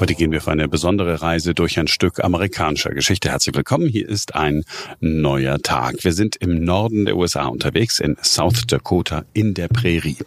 Heute 0.00 0.14
gehen 0.14 0.30
wir 0.30 0.40
für 0.40 0.52
eine 0.52 0.68
besondere 0.68 1.22
Reise 1.22 1.54
durch 1.54 1.76
ein 1.76 1.88
Stück 1.88 2.22
amerikanischer 2.22 2.90
Geschichte. 2.90 3.30
Herzlich 3.30 3.56
willkommen. 3.56 3.88
Hier 3.88 4.08
ist 4.08 4.36
ein 4.36 4.62
neuer 5.00 5.58
Tag. 5.58 6.04
Wir 6.04 6.12
sind 6.12 6.36
im 6.36 6.62
Norden 6.62 7.04
der 7.04 7.16
USA 7.16 7.46
unterwegs, 7.46 7.98
in 7.98 8.16
South 8.22 8.68
Dakota 8.68 9.24
in 9.32 9.54
der 9.54 9.66
Prärie. 9.66 10.18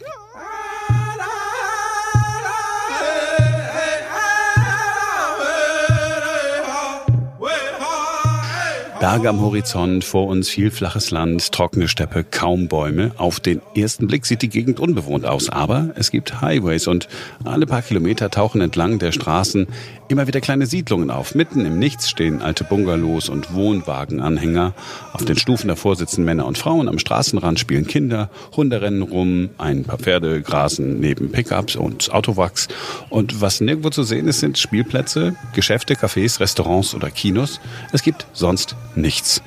Berge 9.01 9.29
am 9.29 9.41
Horizont, 9.41 10.03
vor 10.03 10.27
uns 10.27 10.47
viel 10.47 10.69
flaches 10.69 11.09
Land, 11.09 11.51
trockene 11.51 11.87
Steppe, 11.87 12.23
kaum 12.23 12.67
Bäume. 12.67 13.13
Auf 13.17 13.39
den 13.39 13.59
ersten 13.75 14.05
Blick 14.05 14.27
sieht 14.27 14.43
die 14.43 14.47
Gegend 14.47 14.79
unbewohnt 14.79 15.25
aus, 15.25 15.49
aber 15.49 15.89
es 15.95 16.11
gibt 16.11 16.39
Highways 16.41 16.85
und 16.85 17.07
alle 17.43 17.65
paar 17.65 17.81
Kilometer 17.81 18.29
tauchen 18.29 18.61
entlang 18.61 18.99
der 18.99 19.11
Straßen 19.11 19.65
immer 20.11 20.27
wieder 20.27 20.41
kleine 20.41 20.65
Siedlungen 20.65 21.09
auf. 21.09 21.35
Mitten 21.35 21.65
im 21.65 21.79
Nichts 21.79 22.09
stehen 22.09 22.41
alte 22.41 22.63
Bungalows 22.63 23.29
und 23.29 23.53
Wohnwagenanhänger. 23.53 24.73
Auf 25.13 25.25
den 25.25 25.37
Stufen 25.37 25.67
davor 25.69 25.95
sitzen 25.95 26.25
Männer 26.25 26.45
und 26.45 26.57
Frauen, 26.57 26.87
am 26.87 26.99
Straßenrand 26.99 27.59
spielen 27.59 27.87
Kinder, 27.87 28.29
Hunde 28.55 28.81
rennen 28.81 29.01
rum, 29.01 29.49
ein 29.57 29.83
paar 29.83 29.97
Pferde 29.97 30.41
grasen 30.41 30.99
neben 30.99 31.31
Pickups 31.31 31.75
und 31.75 32.11
Autowachs. 32.11 32.67
Und 33.09 33.41
was 33.41 33.61
nirgendwo 33.61 33.89
zu 33.89 34.03
sehen 34.03 34.27
ist, 34.27 34.41
sind 34.41 34.57
Spielplätze, 34.57 35.35
Geschäfte, 35.53 35.95
Cafés, 35.95 36.39
Restaurants 36.39 36.93
oder 36.93 37.09
Kinos. 37.09 37.59
Es 37.93 38.03
gibt 38.03 38.27
sonst 38.33 38.75
nichts. 38.95 39.41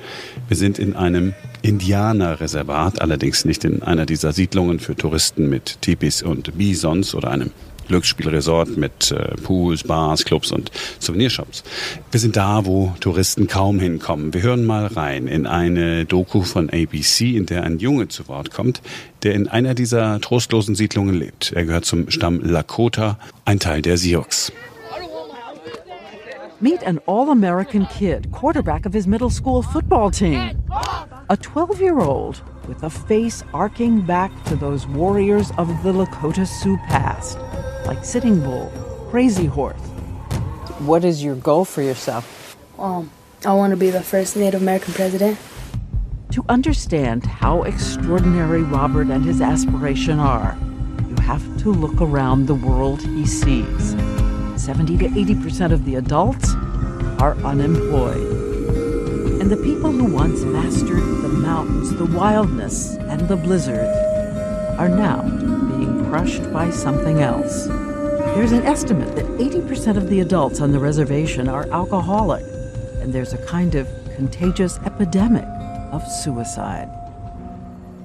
Wir 0.47 0.57
sind 0.57 0.79
in 0.79 0.95
einem 0.95 1.33
Indianerreservat, 1.61 3.01
allerdings 3.01 3.45
nicht 3.45 3.63
in 3.63 3.83
einer 3.83 4.05
dieser 4.05 4.33
Siedlungen 4.33 4.79
für 4.79 4.95
Touristen 4.95 5.49
mit 5.49 5.81
Tipis 5.81 6.23
und 6.23 6.57
Bisons 6.57 7.15
oder 7.15 7.31
einem 7.31 7.51
Glücksspielresort 7.87 8.77
mit 8.77 9.11
äh, 9.11 9.35
Pools, 9.35 9.83
Bars, 9.83 10.25
Clubs 10.25 10.51
und 10.51 10.71
Souvenirshops. 10.99 11.63
Wir 12.11 12.19
sind 12.19 12.35
da, 12.35 12.65
wo 12.65 12.93
Touristen 12.99 13.47
kaum 13.47 13.79
hinkommen. 13.79 14.33
Wir 14.33 14.41
hören 14.41 14.65
mal 14.65 14.87
rein 14.87 15.27
in 15.27 15.47
eine 15.47 16.05
Doku 16.05 16.41
von 16.41 16.69
ABC, 16.69 17.35
in 17.35 17.45
der 17.45 17.63
ein 17.63 17.79
Junge 17.79 18.07
zu 18.07 18.27
Wort 18.27 18.51
kommt, 18.51 18.81
der 19.23 19.33
in 19.33 19.47
einer 19.47 19.73
dieser 19.73 20.19
trostlosen 20.21 20.75
Siedlungen 20.75 21.15
lebt. 21.15 21.51
Er 21.53 21.65
gehört 21.65 21.85
zum 21.85 22.09
Stamm 22.09 22.41
Lakota, 22.41 23.17
ein 23.45 23.59
Teil 23.59 23.81
der 23.81 23.97
Sioux. 23.97 24.51
Meet 26.61 26.83
an 26.87 26.99
all 27.05 27.29
American 27.29 27.85
kid, 27.87 28.31
quarterback 28.31 28.85
of 28.85 28.93
his 28.93 29.05
middle 29.05 29.29
school 29.29 29.61
football 29.61 30.09
team. 30.09 30.57
A 31.29 31.35
12 31.35 31.81
year 31.81 31.99
old 31.99 32.41
with 32.67 32.81
a 32.83 32.89
face 32.89 33.43
arcing 33.53 34.01
back 34.01 34.31
to 34.45 34.55
those 34.55 34.87
warriors 34.87 35.51
of 35.57 35.67
the 35.83 35.91
Lakota 35.91 36.47
Sioux 36.47 36.77
past, 36.87 37.37
like 37.85 38.03
Sitting 38.03 38.39
Bull, 38.39 38.71
Crazy 39.09 39.45
Horse. 39.45 39.79
What 40.79 41.05
is 41.05 41.23
your 41.23 41.35
goal 41.35 41.65
for 41.65 41.81
yourself? 41.81 42.57
Um, 42.79 43.11
I 43.45 43.53
want 43.53 43.71
to 43.71 43.77
be 43.77 43.89
the 43.89 44.01
first 44.01 44.35
Native 44.35 44.61
American 44.61 44.93
president. 44.93 45.37
To 46.31 46.43
understand 46.49 47.25
how 47.25 47.63
extraordinary 47.63 48.63
Robert 48.63 49.07
and 49.07 49.23
his 49.23 49.39
aspiration 49.39 50.19
are, 50.19 50.57
you 51.07 51.15
have 51.23 51.43
to 51.59 51.71
look 51.71 52.01
around 52.01 52.47
the 52.47 52.55
world 52.55 53.01
he 53.01 53.25
sees. 53.25 53.91
70 54.61 54.97
to 54.97 55.07
80% 55.07 55.71
of 55.71 55.85
the 55.85 55.95
adults 55.95 56.55
are 57.21 57.35
unemployed. 57.43 58.31
And 59.39 59.49
the 59.49 59.57
people 59.57 59.91
who 59.91 60.05
once 60.05 60.41
mastered 60.41 61.03
the 61.21 61.29
mountains, 61.29 61.93
the 61.95 62.05
wildness, 62.05 62.95
and 62.95 63.21
the 63.27 63.35
blizzard 63.35 63.87
are 64.79 64.89
now 64.89 65.21
being 65.21 65.64
crushed 66.15 66.53
by 66.53 66.69
something 66.69 67.19
else. 67.19 67.67
There's 68.35 68.53
an 68.53 68.63
estimate 68.63 69.13
that 69.17 69.25
80% 69.37 69.97
of 69.97 70.09
the 70.09 70.21
adults 70.21 70.61
on 70.61 70.71
the 70.71 70.79
reservation 70.79 71.49
are 71.49 71.67
alcoholic, 71.73 72.45
and 73.01 73.11
there's 73.11 73.33
a 73.33 73.45
kind 73.45 73.75
of 73.75 73.85
contagious 74.15 74.79
epidemic 74.85 75.43
of 75.91 76.01
suicide. 76.07 76.87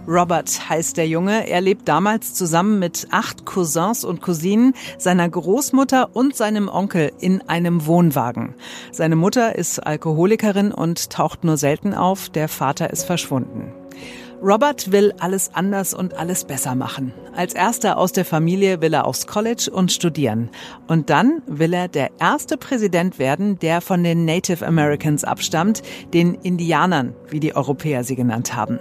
Robert 0.09 0.49
heißt 0.69 0.97
der 0.97 1.07
Junge. 1.07 1.49
Er 1.49 1.61
lebt 1.61 1.87
damals 1.87 2.35
zusammen 2.35 2.81
mit 2.81 3.07
acht 3.13 3.45
Cousins 3.45 4.05
und 4.05 4.21
Cousinen, 4.21 4.75
seiner 4.99 5.29
Großmutter 5.29 6.09
und 6.13 6.35
seinem 6.35 6.69
Onkel 6.69 7.13
in 7.21 7.49
einem 7.49 7.87
Wohnwagen. 7.87 8.55
Seine 8.91 9.15
Mutter 9.15 9.55
ist 9.55 9.79
Alkoholikerin 9.79 10.73
und 10.73 11.11
taucht 11.11 11.45
nur 11.45 11.57
selten 11.57 11.95
auf. 11.95 12.29
Der 12.29 12.49
Vater 12.49 12.91
ist 12.91 13.05
verschwunden. 13.05 13.73
Robert 14.43 14.91
will 14.91 15.13
alles 15.19 15.55
anders 15.55 15.93
und 15.93 16.15
alles 16.15 16.45
besser 16.45 16.75
machen. 16.75 17.13
Als 17.35 17.53
erster 17.53 17.99
aus 17.99 18.13
der 18.13 18.25
Familie 18.25 18.81
will 18.81 18.95
er 18.95 19.07
aufs 19.07 19.27
College 19.27 19.71
und 19.71 19.93
studieren. 19.93 20.49
Und 20.87 21.11
dann 21.11 21.43
will 21.47 21.75
er 21.75 21.89
der 21.89 22.11
erste 22.19 22.57
Präsident 22.57 23.19
werden, 23.19 23.59
der 23.59 23.83
von 23.83 24.03
den 24.03 24.25
Native 24.25 24.67
Americans 24.67 25.25
abstammt, 25.25 25.83
den 26.15 26.35
Indianern, 26.35 27.15
wie 27.29 27.41
die 27.41 27.55
Europäer 27.55 28.03
sie 28.03 28.17
genannt 28.17 28.57
haben. 28.57 28.79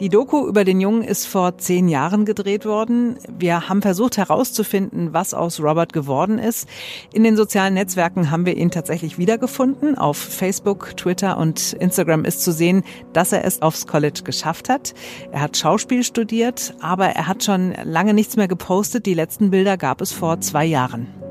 Die 0.00 0.08
Doku 0.08 0.46
über 0.46 0.64
den 0.64 0.80
Jungen 0.80 1.02
ist 1.02 1.26
vor 1.26 1.58
zehn 1.58 1.88
Jahren 1.88 2.24
gedreht 2.24 2.64
worden. 2.64 3.16
Wir 3.38 3.68
haben 3.68 3.82
versucht 3.82 4.16
herauszufinden, 4.16 5.12
was 5.12 5.34
aus 5.34 5.60
Robert 5.60 5.92
geworden 5.92 6.38
ist. 6.38 6.68
In 7.12 7.24
den 7.24 7.36
sozialen 7.36 7.74
Netzwerken 7.74 8.30
haben 8.30 8.46
wir 8.46 8.56
ihn 8.56 8.70
tatsächlich 8.70 9.18
wiedergefunden. 9.18 9.96
Auf 9.96 10.16
Facebook, 10.16 10.96
Twitter 10.96 11.38
und 11.38 11.72
Instagram 11.74 12.24
ist 12.24 12.42
zu 12.42 12.52
sehen, 12.52 12.82
dass 13.12 13.32
er 13.32 13.44
es 13.44 13.62
aufs 13.62 13.86
College 13.86 14.20
geschafft 14.24 14.68
hat. 14.68 14.94
Er 15.32 15.40
hat 15.40 15.56
Schauspiel 15.56 16.02
studiert, 16.02 16.74
aber 16.80 17.06
er 17.06 17.26
hat 17.26 17.44
schon 17.44 17.74
lange 17.84 18.14
nichts 18.14 18.36
mehr 18.36 18.48
gepostet. 18.48 19.06
Die 19.06 19.14
letzten 19.14 19.50
Bilder 19.50 19.76
gab 19.76 20.00
es 20.00 20.12
vor 20.12 20.40
zwei 20.40 20.64
Jahren. 20.64 21.25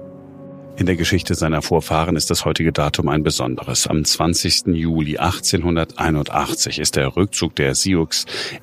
In 0.77 0.87
der 0.87 0.97
Geschichte 0.97 1.35
seiner 1.35 1.61
Vorfahren 1.61 2.17
ist 2.17 2.29
das 2.29 2.43
heutige 2.43 2.73
Datum 2.73 3.07
ein 3.07 3.23
besonderes. 3.23 3.87
Am 3.87 4.03
20. 4.03 4.67
Juli 4.67 5.17
1881 5.17 6.79
ist 6.79 6.97
der 6.97 7.15
Rückzug 7.15 7.55
der 7.55 7.75
Sioux 7.75 8.09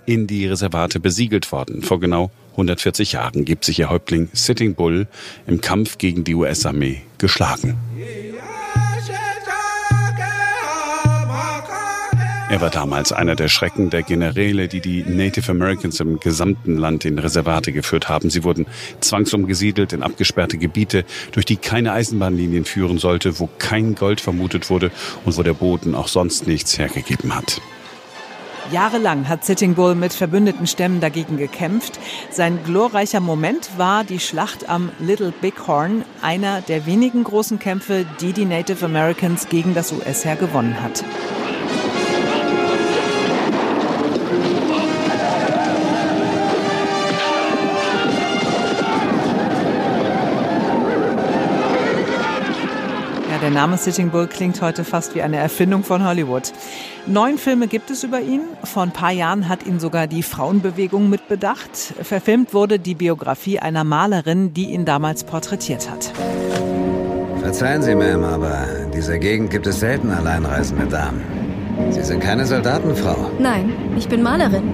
in 0.04 0.26
die 0.26 0.46
Reservate 0.46 1.00
besiegelt 1.00 1.50
worden. 1.52 1.82
Vor 1.82 2.00
genau 2.00 2.30
140 2.52 3.12
Jahren 3.12 3.46
gibt 3.46 3.64
sich 3.64 3.78
ihr 3.78 3.88
Häuptling 3.88 4.28
Sitting 4.34 4.74
Bull 4.74 5.06
im 5.46 5.62
Kampf 5.62 5.96
gegen 5.96 6.22
die 6.22 6.34
US-Armee 6.34 7.00
geschlagen. 7.16 7.78
Er 12.52 12.60
war 12.60 12.68
damals 12.68 13.12
einer 13.12 13.34
der 13.34 13.48
Schrecken 13.48 13.88
der 13.88 14.02
Generäle, 14.02 14.68
die 14.68 14.82
die 14.82 15.02
Native 15.04 15.50
Americans 15.50 16.00
im 16.00 16.20
gesamten 16.20 16.76
Land 16.76 17.06
in 17.06 17.18
Reservate 17.18 17.72
geführt 17.72 18.10
haben. 18.10 18.28
Sie 18.28 18.44
wurden 18.44 18.66
zwangsumgesiedelt 19.00 19.94
in 19.94 20.02
abgesperrte 20.02 20.58
Gebiete, 20.58 21.06
durch 21.30 21.46
die 21.46 21.56
keine 21.56 21.92
Eisenbahnlinien 21.92 22.66
führen 22.66 22.98
sollte, 22.98 23.40
wo 23.40 23.48
kein 23.56 23.94
Gold 23.94 24.20
vermutet 24.20 24.68
wurde 24.68 24.90
und 25.24 25.34
wo 25.38 25.42
der 25.42 25.54
Boden 25.54 25.94
auch 25.94 26.08
sonst 26.08 26.46
nichts 26.46 26.76
hergegeben 26.76 27.34
hat. 27.34 27.62
Jahrelang 28.70 29.30
hat 29.30 29.46
Sitting 29.46 29.72
Bull 29.72 29.94
mit 29.94 30.12
verbündeten 30.12 30.66
Stämmen 30.66 31.00
dagegen 31.00 31.38
gekämpft. 31.38 31.98
Sein 32.30 32.58
glorreicher 32.66 33.20
Moment 33.20 33.70
war 33.78 34.04
die 34.04 34.20
Schlacht 34.20 34.68
am 34.68 34.90
Little 35.00 35.32
Bighorn, 35.40 36.04
einer 36.20 36.60
der 36.60 36.84
wenigen 36.84 37.24
großen 37.24 37.58
Kämpfe, 37.58 38.04
die 38.20 38.34
die 38.34 38.44
Native 38.44 38.84
Americans 38.84 39.48
gegen 39.48 39.72
das 39.72 39.90
US-Heer 39.90 40.36
gewonnen 40.36 40.82
hat. 40.82 41.02
Der 53.42 53.50
Name 53.50 53.76
Sitting 53.76 54.10
Bull 54.10 54.28
klingt 54.28 54.62
heute 54.62 54.84
fast 54.84 55.16
wie 55.16 55.22
eine 55.22 55.36
Erfindung 55.36 55.82
von 55.82 56.06
Hollywood. 56.06 56.52
Neun 57.08 57.38
Filme 57.38 57.66
gibt 57.66 57.90
es 57.90 58.04
über 58.04 58.20
ihn. 58.20 58.42
Vor 58.62 58.84
ein 58.84 58.92
paar 58.92 59.10
Jahren 59.10 59.48
hat 59.48 59.66
ihn 59.66 59.80
sogar 59.80 60.06
die 60.06 60.22
Frauenbewegung 60.22 61.10
mitbedacht. 61.10 61.76
Verfilmt 62.02 62.54
wurde 62.54 62.78
die 62.78 62.94
Biografie 62.94 63.58
einer 63.58 63.82
Malerin, 63.82 64.54
die 64.54 64.66
ihn 64.66 64.84
damals 64.84 65.24
porträtiert 65.24 65.90
hat. 65.90 66.12
Verzeihen 67.40 67.82
Sie, 67.82 67.96
Ma'am, 67.96 68.22
aber 68.22 68.64
in 68.84 68.92
dieser 68.92 69.18
Gegend 69.18 69.50
gibt 69.50 69.66
es 69.66 69.80
selten 69.80 70.12
alleinreisende 70.12 70.86
Damen. 70.86 71.20
Sie 71.90 72.04
sind 72.04 72.20
keine 72.20 72.46
Soldatenfrau. 72.46 73.28
Nein, 73.40 73.72
ich 73.98 74.08
bin 74.08 74.22
Malerin. 74.22 74.72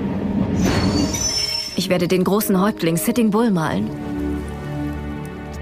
Ich 1.75 1.89
werde 1.89 2.07
den 2.07 2.23
großen 2.23 2.61
Häuptling 2.61 2.99
Sitting 2.99 3.31
Bull 3.31 3.51
malen. 3.51 3.89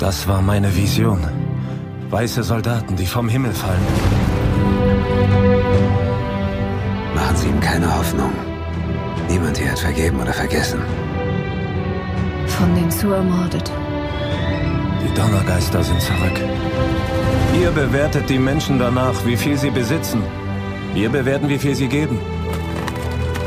Das 0.00 0.26
war 0.26 0.43
meine 0.43 0.75
Vision. 0.75 1.45
Weiße 2.11 2.44
Soldaten, 2.44 2.94
die 2.94 3.06
vom 3.06 3.29
Himmel 3.29 3.53
fallen. 3.53 3.82
Machen 7.14 7.37
Sie 7.37 7.49
ihm 7.49 7.61
keine 7.61 7.93
Hoffnung. 7.99 8.31
Niemand 9.29 9.58
hier 9.58 9.73
hat 9.73 9.81
vergeben 9.81 10.20
oder 10.20 10.32
vergessen. 10.32 10.81
Von 12.47 12.75
den 12.76 12.91
Sioux 12.91 13.11
ermordet. 13.11 13.73
Die 15.03 15.14
Donnergeister 15.14 15.82
sind 15.82 16.00
zurück. 16.00 16.41
Ihr 17.61 17.70
bewertet 17.73 18.31
die 18.31 18.38
Menschen 18.38 18.79
danach, 18.79 19.26
wie 19.26 19.37
viel 19.37 19.56
sie 19.56 19.70
besitzen. 19.70 20.23
Wir 20.94 21.11
bewerten, 21.11 21.49
wie 21.49 21.58
viel 21.58 21.75
sie 21.75 21.88
geben. 21.88 22.20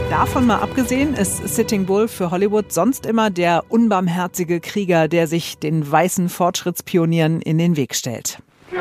Davon 0.09 0.47
mal 0.47 0.59
abgesehen 0.59 1.13
ist 1.13 1.47
Sitting 1.47 1.85
Bull 1.85 2.07
für 2.07 2.31
Hollywood 2.31 2.73
sonst 2.73 3.05
immer 3.05 3.29
der 3.29 3.63
unbarmherzige 3.69 4.59
Krieger, 4.59 5.07
der 5.07 5.27
sich 5.27 5.59
den 5.59 5.89
weißen 5.89 6.27
Fortschrittspionieren 6.29 7.41
in 7.41 7.57
den 7.57 7.77
Weg 7.77 7.95
stellt. 7.95 8.39
Here 8.69 8.77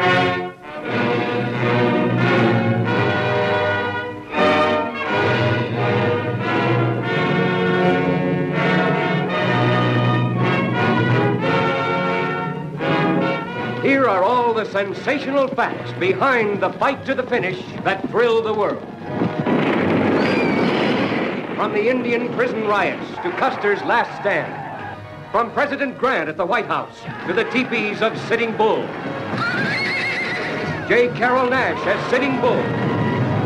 are 14.06 14.22
all 14.22 14.52
the 14.52 14.66
sensational 14.66 15.48
facts 15.48 15.92
behind 15.98 16.60
the 16.60 16.70
fight 16.74 17.06
to 17.06 17.14
the 17.14 17.22
finish 17.22 17.58
that 17.84 18.06
thrilled 18.10 18.44
the 18.44 18.52
world. 18.52 18.82
From 21.56 21.72
the 21.72 21.88
Indian 21.88 22.30
prison 22.34 22.66
riots 22.66 23.08
to 23.22 23.30
Custer's 23.38 23.82
last 23.84 24.20
stand. 24.20 24.66
From 25.32 25.50
President 25.52 25.96
Grant 25.96 26.28
at 26.28 26.36
the 26.36 26.44
White 26.44 26.66
House 26.66 27.00
to 27.26 27.32
the 27.32 27.44
teepees 27.44 28.02
of 28.02 28.18
Sitting 28.28 28.54
Bull. 28.54 28.86
J. 30.88 31.08
Carroll 31.08 31.50
Nash 31.50 31.86
as 31.86 32.10
Sitting 32.10 32.40
Bull. 32.40 32.62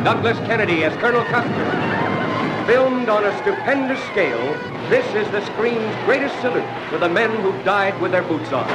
Douglas 0.05 0.39
Kennedy 0.47 0.85
as 0.85 0.97
Colonel 0.99 1.25
Custer. 1.25 2.67
Filmed 2.69 3.09
on 3.09 3.25
a 3.25 3.37
stupendous 3.39 4.01
scale, 4.05 4.55
this 4.89 5.05
is 5.17 5.29
the 5.33 5.45
screen's 5.47 5.93
greatest 6.05 6.41
salute 6.41 6.63
to 6.93 6.99
the 6.99 7.09
men 7.09 7.31
who 7.43 7.51
died 7.65 8.01
with 8.01 8.13
their 8.13 8.23
boots 8.23 8.53
on. 8.53 8.69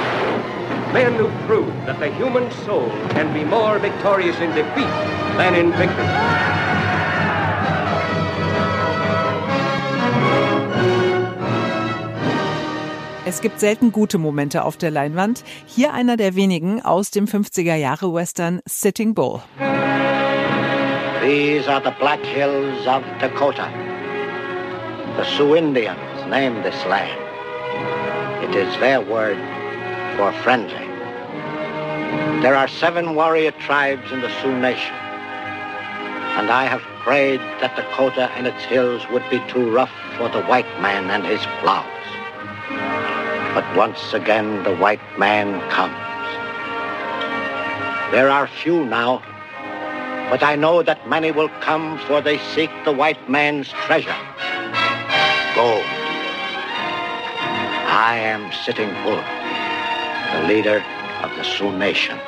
Men 0.92 1.14
who 1.14 1.28
proved 1.46 1.86
that 1.86 1.98
the 1.98 2.10
human 2.10 2.52
soul 2.66 2.90
can 3.12 3.32
be 3.32 3.42
more 3.42 3.78
victorious 3.78 4.36
in 4.36 4.50
defeat 4.50 4.92
than 5.38 5.54
in 5.54 5.72
victory. 5.72 6.57
Es 13.28 13.42
gibt 13.42 13.60
selten 13.60 13.92
gute 13.92 14.16
Momente 14.16 14.64
auf 14.64 14.78
der 14.78 14.90
Leinwand. 14.90 15.44
Hier 15.66 15.92
einer 15.92 16.16
der 16.16 16.34
wenigen 16.34 16.80
aus 16.82 17.10
dem 17.10 17.26
50er 17.26 17.74
Jahre 17.74 18.14
Western 18.14 18.62
Sitting 18.64 19.12
Bull. 19.12 19.42
These 21.20 21.68
are 21.68 21.82
the 21.84 21.92
Black 22.00 22.24
Hills 22.24 22.86
of 22.86 23.02
Dakota. 23.20 23.68
The 25.18 25.24
Sioux 25.36 25.56
Indians 25.56 26.00
named 26.30 26.64
this 26.64 26.82
land. 26.86 27.20
It 28.42 28.56
is 28.56 28.74
their 28.78 29.02
word 29.02 29.36
for 30.16 30.32
friendly. 30.42 30.88
There 32.40 32.56
are 32.56 32.66
seven 32.66 33.14
warrior 33.14 33.52
tribes 33.60 34.10
in 34.10 34.22
the 34.22 34.30
Sioux 34.40 34.58
Nation. 34.58 34.96
And 36.38 36.48
I 36.50 36.64
have 36.64 36.80
prayed 37.04 37.40
that 37.60 37.76
Dakota 37.76 38.30
and 38.38 38.46
its 38.46 38.64
hills 38.64 39.02
would 39.12 39.28
be 39.28 39.42
too 39.52 39.70
rough 39.70 39.92
for 40.16 40.30
the 40.30 40.40
white 40.44 40.80
man 40.80 41.10
and 41.10 41.26
his 41.26 41.44
plows. 41.60 41.84
But 43.54 43.64
once 43.76 44.12
again 44.12 44.62
the 44.62 44.74
white 44.76 45.00
man 45.18 45.60
comes. 45.70 45.94
There 48.12 48.30
are 48.30 48.46
few 48.46 48.84
now, 48.86 49.22
but 50.30 50.42
I 50.42 50.56
know 50.56 50.82
that 50.82 51.08
many 51.08 51.30
will 51.30 51.50
come 51.60 51.98
for 52.06 52.20
they 52.20 52.38
seek 52.54 52.70
the 52.84 52.92
white 52.92 53.28
man's 53.28 53.68
treasure. 53.86 54.16
Gold. 55.54 55.84
I 57.90 58.16
am 58.16 58.52
Sitting 58.64 58.92
Bull, 59.02 59.22
the 60.32 60.48
leader 60.48 60.84
of 61.22 61.34
the 61.36 61.44
Sioux 61.44 61.76
Nation. 61.76 62.18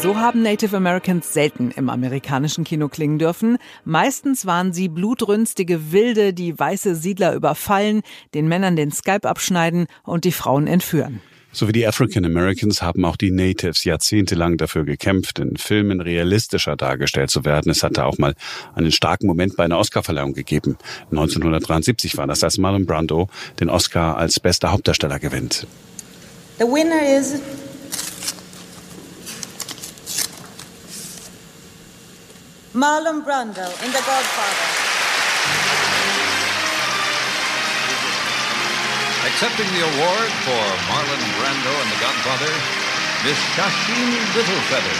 So 0.00 0.16
haben 0.16 0.42
Native 0.42 0.76
Americans 0.76 1.32
selten 1.32 1.72
im 1.72 1.90
amerikanischen 1.90 2.62
Kino 2.62 2.88
klingen 2.88 3.18
dürfen. 3.18 3.58
Meistens 3.84 4.46
waren 4.46 4.72
sie 4.72 4.88
blutrünstige 4.88 5.90
Wilde, 5.90 6.32
die 6.32 6.56
weiße 6.56 6.94
Siedler 6.94 7.34
überfallen, 7.34 8.02
den 8.32 8.46
Männern 8.46 8.76
den 8.76 8.92
Skype 8.92 9.28
abschneiden 9.28 9.88
und 10.04 10.24
die 10.24 10.30
Frauen 10.30 10.68
entführen. 10.68 11.20
So 11.50 11.66
wie 11.66 11.72
die 11.72 11.84
African 11.84 12.24
Americans 12.24 12.80
haben 12.80 13.04
auch 13.04 13.16
die 13.16 13.32
Natives 13.32 13.82
jahrzehntelang 13.82 14.56
dafür 14.56 14.84
gekämpft, 14.84 15.40
in 15.40 15.56
Filmen 15.56 16.00
realistischer 16.00 16.76
dargestellt 16.76 17.30
zu 17.30 17.44
werden. 17.44 17.72
Es 17.72 17.82
hatte 17.82 18.04
auch 18.04 18.18
mal 18.18 18.36
einen 18.76 18.92
starken 18.92 19.26
Moment 19.26 19.56
bei 19.56 19.64
einer 19.64 19.78
Oscarverleihung 19.78 20.32
gegeben. 20.32 20.78
1973 21.10 22.16
war 22.16 22.28
das, 22.28 22.44
als 22.44 22.56
Marlon 22.56 22.86
Brando 22.86 23.28
den 23.58 23.68
Oscar 23.68 24.16
als 24.16 24.38
bester 24.38 24.70
Hauptdarsteller 24.70 25.18
gewinnt. 25.18 25.66
The 26.58 26.64
winner 26.64 27.18
is 27.18 27.40
Marlon 32.74 33.24
Brando 33.24 33.64
in 33.82 33.90
The 33.92 34.02
Godfather. 34.04 34.68
Accepting 39.26 39.66
the 39.72 39.82
award 39.84 40.30
for 40.44 40.64
Marlon 40.90 41.22
Brando 41.38 41.72
and 41.80 41.90
The 41.90 41.98
Godfather, 41.98 42.52
Miss 43.24 43.38
Shasheen 43.56 44.10
Littlefeather. 44.36 44.98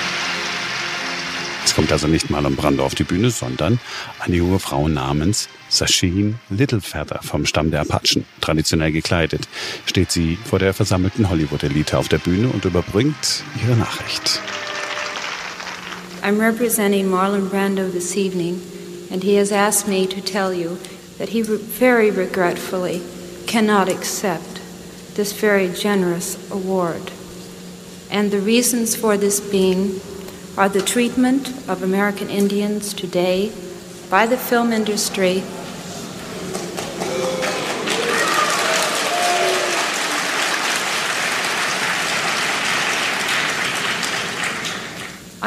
Es 1.62 1.74
kommt 1.74 1.92
also 1.92 2.06
nicht 2.06 2.30
Marlon 2.30 2.56
Brando 2.56 2.86
auf 2.86 2.94
die 2.94 3.04
Bühne, 3.04 3.30
sondern 3.30 3.78
eine 4.20 4.36
junge 4.36 4.60
Frau 4.60 4.88
namens 4.88 5.50
Sasheen 5.68 6.38
Littlefeather 6.48 7.20
vom 7.22 7.44
Stamm 7.44 7.70
der 7.70 7.82
Apachen. 7.82 8.24
Traditionell 8.40 8.92
gekleidet 8.92 9.46
steht 9.84 10.10
sie 10.10 10.38
vor 10.42 10.58
der 10.58 10.72
versammelten 10.72 11.28
Hollywood-Elite 11.28 11.98
auf 11.98 12.08
der 12.08 12.18
Bühne 12.18 12.48
und 12.48 12.64
überbringt 12.64 13.42
ihre 13.62 13.76
Nachricht. 13.76 14.40
I'm 16.20 16.40
representing 16.40 17.06
Marlon 17.06 17.46
Brando 17.48 17.90
this 17.92 18.16
evening, 18.16 18.60
and 19.08 19.22
he 19.22 19.36
has 19.36 19.52
asked 19.52 19.86
me 19.86 20.04
to 20.08 20.20
tell 20.20 20.52
you 20.52 20.78
that 21.16 21.28
he 21.28 21.42
very 21.42 22.10
regretfully 22.10 23.02
cannot 23.46 23.88
accept 23.88 24.60
this 25.14 25.32
very 25.32 25.68
generous 25.68 26.50
award. 26.50 27.12
And 28.10 28.32
the 28.32 28.40
reasons 28.40 28.96
for 28.96 29.16
this 29.16 29.38
being 29.38 30.00
are 30.56 30.68
the 30.68 30.82
treatment 30.82 31.50
of 31.68 31.84
American 31.84 32.30
Indians 32.30 32.92
today 32.92 33.52
by 34.10 34.26
the 34.26 34.36
film 34.36 34.72
industry 34.72 35.44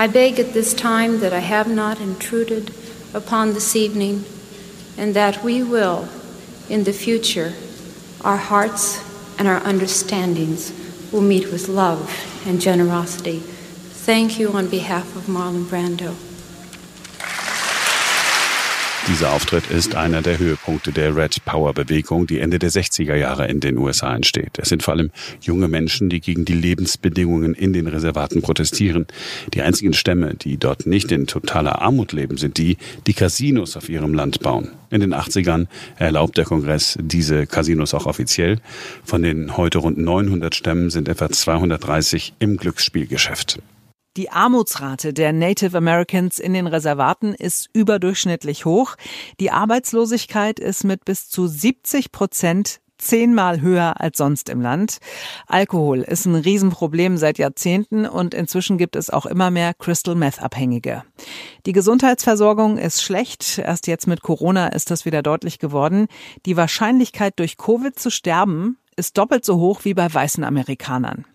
I 0.02 0.08
beg 0.08 0.40
at 0.40 0.54
this 0.54 0.74
time 0.74 1.20
that 1.20 1.32
I 1.32 1.42
have 1.42 1.68
not 1.68 2.02
intruded 2.02 2.74
upon 3.14 3.54
this 3.54 3.76
evening, 3.76 4.26
and 4.98 5.14
that 5.14 5.44
we 5.44 5.62
will, 5.62 6.10
in 6.68 6.86
the 6.86 6.92
future, 6.92 7.54
our 8.22 8.38
hearts 8.38 9.00
and 9.38 9.48
our 9.48 9.60
understandings 9.60 10.74
will 11.12 11.22
meet 11.22 11.52
with 11.52 11.70
love 11.70 12.12
and 12.48 12.60
generosity. 12.60 13.42
Thank 13.42 14.40
you 14.40 14.54
on 14.54 14.70
behalf 14.70 15.16
of 15.16 15.28
Marlon 15.28 15.66
Brando. 15.66 16.16
Dieser 19.12 19.34
Auftritt 19.34 19.70
ist 19.70 19.94
einer 19.96 20.22
der 20.22 20.40
Höhepunkte 20.40 20.94
der 20.94 21.14
Red 21.14 21.44
Power 21.44 21.74
Bewegung, 21.74 22.28
die 22.28 22.40
Ende 22.40 22.60
der 22.60 22.72
60er 22.72 23.14
Jahre 23.14 23.46
in 23.46 23.60
den 23.60 23.78
USA 23.78 24.16
entsteht. 24.16 24.58
Es 24.58 24.70
sind 24.70 24.84
vor 24.84 24.94
allem 24.94 25.12
junge 25.42 25.68
Menschen, 25.68 26.10
die 26.10 26.22
gegen 26.22 26.46
die 26.46 26.54
Lebensbedingungen 26.54 27.54
in 27.54 27.74
den 27.74 27.88
Reservaten 27.88 28.42
protestieren. 28.42 29.08
Die 29.54 29.64
einzigen 29.64 29.92
Stämme, 29.92 30.36
die 30.36 30.58
dort 30.58 30.86
nicht 30.86 31.12
in 31.12 31.28
totaler 31.28 31.82
Armut 31.82 32.14
leben, 32.14 32.38
sind 32.38 32.58
die, 32.58 32.78
die 33.06 33.14
Casinos 33.14 33.76
auf 33.76 33.90
ihrem 33.90 34.14
Land 34.14 34.40
bauen. 34.40 34.70
In 34.92 35.02
den 35.02 35.14
80ern 35.14 35.68
erlaubt 35.98 36.38
der 36.38 36.46
Kongress 36.46 36.98
diese 37.02 37.46
Casinos 37.48 37.94
auch 37.94 38.06
offiziell. 38.06 38.60
Von 39.04 39.24
den 39.24 39.58
heute 39.58 39.80
rund 39.80 39.98
900 39.98 40.56
Stämmen 40.56 40.90
sind 40.90 41.10
etwa 41.10 41.30
230 41.30 42.36
im 42.40 42.56
Glücksspielgeschäft. 42.56 43.60
Die 44.18 44.30
Armutsrate 44.30 45.14
der 45.14 45.32
Native 45.32 45.78
Americans 45.78 46.38
in 46.38 46.54
den 46.54 46.68
Reservaten 46.68 47.34
ist 47.34 47.70
überdurchschnittlich 47.72 48.66
hoch. 48.66 48.98
Die 49.40 49.52
Arbeitslosigkeit 49.52 50.60
ist 50.60 50.84
mit 50.84 51.06
bis 51.06 51.30
zu 51.30 51.48
70 51.48 52.12
Prozent 52.12 52.82
zehnmal 52.98 53.62
höher 53.62 54.02
als 54.02 54.18
sonst 54.18 54.50
im 54.50 54.60
Land. 54.60 54.98
Alkohol 55.48 56.02
ist 56.02 56.26
ein 56.26 56.36
Riesenproblem 56.36 57.16
seit 57.16 57.38
Jahrzehnten 57.38 58.06
und 58.06 58.34
inzwischen 58.34 58.78
gibt 58.78 58.98
es 58.98 59.10
auch 59.10 59.26
immer 59.26 59.50
mehr 59.50 59.74
Crystal 59.74 60.16
Meth 60.16 60.42
Abhängige. 60.42 61.04
Die 61.66 61.72
Gesundheitsversorgung 61.72 62.78
ist 62.78 63.02
schlecht. 63.02 63.60
Erst 63.60 63.88
jetzt 63.88 64.08
mit 64.08 64.22
Corona 64.22 64.68
ist 64.68 64.92
das 64.92 65.06
wieder 65.06 65.24
deutlich 65.24 65.58
geworden. 65.58 66.08
Die 66.46 66.58
Wahrscheinlichkeit 66.58 67.40
durch 67.40 67.56
Covid 67.56 67.98
zu 67.98 68.12
sterben 68.12 68.78
ist 68.98 69.18
doppelt 69.18 69.46
so 69.46 69.58
hoch 69.58 69.86
wie 69.86 69.94
bei 69.94 70.14
weißen 70.14 70.44
Amerikanern. 70.44 71.26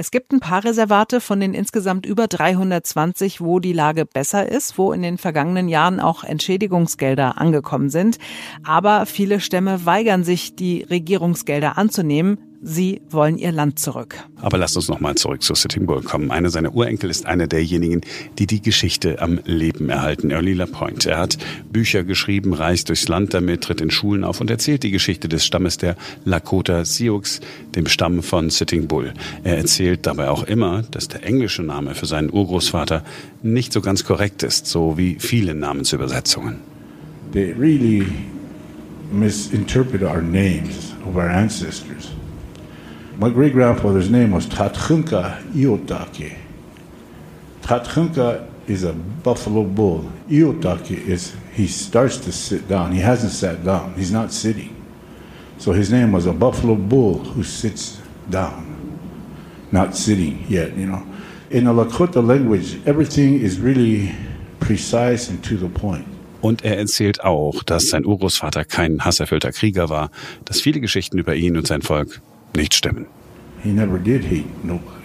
Es 0.00 0.10
gibt 0.10 0.32
ein 0.32 0.40
paar 0.40 0.64
Reservate 0.64 1.20
von 1.20 1.40
den 1.40 1.52
insgesamt 1.52 2.06
über 2.06 2.26
320, 2.26 3.42
wo 3.42 3.60
die 3.60 3.74
Lage 3.74 4.06
besser 4.06 4.50
ist, 4.50 4.78
wo 4.78 4.94
in 4.94 5.02
den 5.02 5.18
vergangenen 5.18 5.68
Jahren 5.68 6.00
auch 6.00 6.24
Entschädigungsgelder 6.24 7.38
angekommen 7.38 7.90
sind. 7.90 8.16
Aber 8.64 9.04
viele 9.04 9.40
Stämme 9.40 9.84
weigern 9.84 10.24
sich, 10.24 10.56
die 10.56 10.84
Regierungsgelder 10.84 11.76
anzunehmen, 11.76 12.49
Sie 12.62 13.00
wollen 13.08 13.38
ihr 13.38 13.52
Land 13.52 13.78
zurück. 13.78 14.16
Aber 14.36 14.58
lasst 14.58 14.76
uns 14.76 14.88
nochmal 14.88 15.14
zurück 15.14 15.42
zu 15.42 15.54
Sitting 15.54 15.86
Bull 15.86 16.02
kommen. 16.02 16.30
Einer 16.30 16.50
seiner 16.50 16.74
Urenkel 16.74 17.08
ist 17.08 17.24
einer 17.24 17.46
derjenigen, 17.46 18.02
die 18.38 18.46
die 18.46 18.60
Geschichte 18.60 19.22
am 19.22 19.40
Leben 19.46 19.88
erhalten. 19.88 20.30
Early 20.30 20.52
LaPointe. 20.52 21.10
Er 21.10 21.18
hat 21.20 21.38
Bücher 21.72 22.04
geschrieben, 22.04 22.52
reist 22.52 22.90
durchs 22.90 23.08
Land 23.08 23.32
damit, 23.32 23.62
tritt 23.64 23.80
in 23.80 23.90
Schulen 23.90 24.24
auf 24.24 24.42
und 24.42 24.50
erzählt 24.50 24.82
die 24.82 24.90
Geschichte 24.90 25.26
des 25.26 25.46
Stammes 25.46 25.78
der 25.78 25.96
Lakota 26.26 26.84
Sioux, 26.84 27.22
dem 27.74 27.86
Stamm 27.86 28.22
von 28.22 28.50
Sitting 28.50 28.88
Bull. 28.88 29.14
Er 29.42 29.56
erzählt 29.56 30.06
dabei 30.06 30.28
auch 30.28 30.42
immer, 30.42 30.82
dass 30.82 31.08
der 31.08 31.24
englische 31.24 31.62
Name 31.62 31.94
für 31.94 32.06
seinen 32.06 32.30
Urgroßvater 32.30 33.02
nicht 33.42 33.72
so 33.72 33.80
ganz 33.80 34.04
korrekt 34.04 34.42
ist, 34.42 34.66
so 34.66 34.98
wie 34.98 35.16
viele 35.18 35.54
Namensübersetzungen. 35.54 36.56
They 37.32 37.52
really 37.52 38.06
misinterpret 39.10 40.02
our 40.02 40.20
names 40.20 40.92
of 41.06 41.16
our 41.16 41.30
ancestors. 41.30 42.10
My 43.20 43.28
great 43.28 43.52
grandfather's 43.52 44.08
name 44.08 44.30
was 44.30 44.46
Tatchunka 44.46 45.42
Iotake. 45.52 46.38
Tatchunka 47.60 48.48
is 48.66 48.82
a 48.82 48.94
buffalo 48.94 49.62
bull. 49.62 50.10
Iotake 50.30 51.06
is 51.06 51.36
he 51.52 51.66
starts 51.66 52.16
to 52.16 52.32
sit 52.32 52.66
down. 52.66 52.92
He 52.92 53.00
hasn't 53.00 53.32
sat 53.32 53.62
down. 53.62 53.92
He's 53.92 54.10
not 54.10 54.32
sitting. 54.32 54.74
So 55.58 55.72
his 55.72 55.90
name 55.90 56.12
was 56.12 56.24
a 56.24 56.32
buffalo 56.32 56.76
bull 56.76 57.18
who 57.18 57.42
sits 57.42 58.00
down, 58.30 58.98
not 59.70 59.94
sitting 59.94 60.42
yet, 60.48 60.74
you 60.74 60.86
know. 60.86 61.02
In 61.50 61.64
the 61.64 61.74
Lakota 61.74 62.26
language, 62.26 62.80
everything 62.86 63.38
is 63.38 63.60
really 63.60 64.14
precise 64.60 65.28
and 65.28 65.44
to 65.44 65.58
the 65.58 65.68
point. 65.68 66.06
Und 66.40 66.64
er 66.64 66.78
erzählt 66.78 67.22
auch, 67.22 67.62
dass 67.64 67.90
sein 67.90 68.06
Urgroßvater 68.06 68.64
kein 68.64 69.04
hasserfüllter 69.04 69.52
Krieger 69.52 69.90
war, 69.90 70.10
dass 70.46 70.62
viele 70.62 70.80
Geschichten 70.80 71.18
über 71.18 71.34
ihn 71.34 71.58
und 71.58 71.66
sein 71.66 71.82
Volk 71.82 72.22
nicht 72.54 72.74
stimmen. 72.74 73.06
He 73.62 73.72
never 73.72 73.98
did 73.98 74.24
hate 74.24 74.64
nobody. 74.64 74.96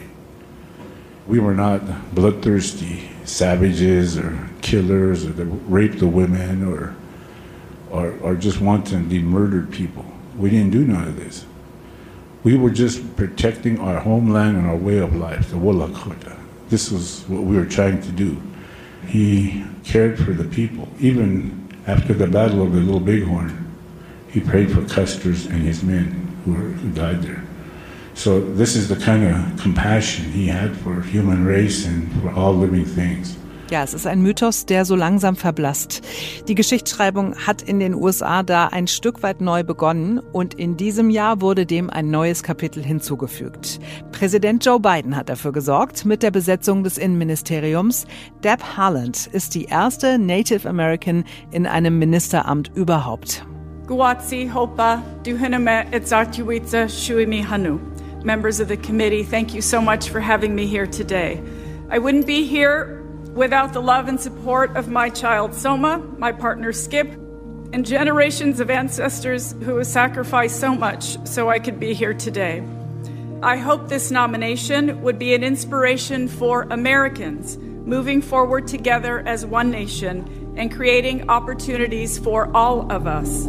We 1.27 1.39
were 1.39 1.53
not 1.53 2.13
bloodthirsty 2.13 3.09
savages 3.25 4.17
or 4.17 4.49
killers 4.61 5.25
or 5.25 5.31
that 5.33 5.45
raped 5.67 5.99
the 5.99 6.07
women 6.07 6.63
or, 6.63 6.95
or, 7.89 8.17
or 8.21 8.35
just 8.35 8.61
wantonly 8.61 9.19
murdered 9.19 9.71
people. 9.71 10.05
We 10.37 10.49
didn't 10.49 10.71
do 10.71 10.85
none 10.85 11.07
of 11.07 11.15
this. 11.15 11.45
We 12.43 12.55
were 12.55 12.69
just 12.69 13.15
protecting 13.15 13.79
our 13.79 13.99
homeland 13.99 14.57
and 14.57 14.67
our 14.67 14.75
way 14.75 14.99
of 14.99 15.15
life, 15.15 15.49
the 15.49 15.55
Wolakota. 15.55 16.37
This 16.69 16.91
was 16.91 17.23
what 17.27 17.43
we 17.43 17.55
were 17.55 17.65
trying 17.65 18.01
to 18.01 18.11
do. 18.11 18.39
He 19.07 19.65
cared 19.83 20.19
for 20.19 20.31
the 20.31 20.43
people. 20.43 20.87
Even 20.99 21.67
after 21.87 22.13
the 22.13 22.27
Battle 22.27 22.61
of 22.61 22.73
the 22.73 22.79
Little 22.79 22.99
Bighorn, 22.99 23.73
he 24.29 24.39
prayed 24.39 24.71
for 24.71 24.85
Custer's 24.85 25.47
and 25.47 25.61
his 25.61 25.83
men 25.83 26.24
who, 26.45 26.73
died 26.93 27.21
there. 27.21 27.43
So 28.13 28.39
this 28.39 28.75
is 28.75 28.87
the 28.87 28.95
kind 28.95 29.23
of 29.25 29.61
compassion 29.61 30.31
he 30.31 30.47
had 30.47 30.75
for 30.77 31.01
human 31.01 31.45
race 31.45 31.85
and 31.85 32.09
for 32.21 32.31
all 32.31 32.53
living 32.53 32.85
things. 32.85 33.35
Ja, 33.71 33.81
es 33.83 33.95
ist 33.95 34.05
ein 34.05 34.21
Mythos, 34.21 34.67
der 34.67 34.85
so 34.85 34.95
langsam 34.95 35.35
verblasst. 35.35 36.03
Die 36.47 36.53
Geschichtsschreibung 36.53 37.35
hat 37.47 37.63
in 37.63 37.79
den 37.79 37.95
USA 37.95 38.43
da 38.43 38.67
ein 38.67 38.85
Stück 38.85 39.23
weit 39.23 39.41
neu 39.41 39.63
begonnen 39.63 40.19
und 40.19 40.53
in 40.53 40.77
diesem 40.77 41.09
Jahr 41.09 41.41
wurde 41.41 41.65
dem 41.65 41.89
ein 41.89 42.11
neues 42.11 42.43
Kapitel 42.43 42.83
hinzugefügt. 42.83 43.79
Präsident 44.11 44.63
Joe 44.63 44.79
Biden 44.79 45.15
hat 45.15 45.29
dafür 45.29 45.51
gesorgt 45.51 46.05
mit 46.05 46.21
der 46.21 46.29
Besetzung 46.29 46.83
des 46.83 46.99
Innenministeriums. 46.99 48.05
Deb 48.43 48.61
Haaland 48.77 49.27
ist 49.31 49.55
die 49.55 49.65
erste 49.65 50.19
Native 50.19 50.69
American 50.69 51.23
in 51.51 51.65
einem 51.65 51.97
Ministeramt 51.97 52.71
überhaupt. 52.75 53.47
Guatsi 53.85 54.49
Hopa 54.49 55.03
Duhiname 55.21 55.87
Etzartuitza 55.91 56.87
Shuimi 56.87 57.43
Hanu. 57.43 57.77
Members 58.23 58.59
of 58.59 58.67
the 58.67 58.77
committee, 58.77 59.21
thank 59.21 59.53
you 59.53 59.61
so 59.61 59.79
much 59.79 60.09
for 60.09 60.19
having 60.19 60.55
me 60.55 60.65
here 60.65 60.87
today. 60.87 61.39
I 61.91 61.99
wouldn't 61.99 62.25
be 62.25 62.47
here 62.47 63.03
without 63.35 63.73
the 63.73 63.81
love 63.83 64.07
and 64.07 64.19
support 64.19 64.75
of 64.75 64.87
my 64.87 65.09
child 65.09 65.53
Soma, 65.53 65.99
my 66.17 66.31
partner 66.31 66.73
Skip, 66.73 67.11
and 67.73 67.85
generations 67.85 68.59
of 68.59 68.71
ancestors 68.71 69.53
who 69.61 69.77
have 69.77 69.85
sacrificed 69.85 70.59
so 70.59 70.73
much 70.73 71.23
so 71.27 71.51
I 71.51 71.59
could 71.59 71.79
be 71.79 71.93
here 71.93 72.15
today. 72.15 72.63
I 73.43 73.57
hope 73.57 73.87
this 73.87 74.09
nomination 74.09 74.99
would 75.03 75.19
be 75.19 75.35
an 75.35 75.43
inspiration 75.43 76.27
for 76.27 76.63
Americans 76.71 77.57
moving 77.57 78.23
forward 78.23 78.65
together 78.65 79.19
as 79.27 79.45
one 79.45 79.69
nation 79.69 80.55
and 80.57 80.73
creating 80.73 81.29
opportunities 81.29 82.17
for 82.17 82.49
all 82.57 82.91
of 82.91 83.05
us. 83.05 83.47